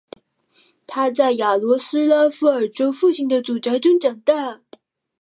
[0.87, 4.59] 他在雅罗斯拉夫尔州父亲的祖宅中长大。